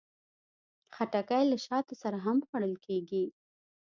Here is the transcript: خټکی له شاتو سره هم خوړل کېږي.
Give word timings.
خټکی 0.95 1.43
له 1.51 1.57
شاتو 1.65 1.93
سره 2.03 2.17
هم 2.25 2.37
خوړل 2.47 2.73
کېږي. 2.85 3.23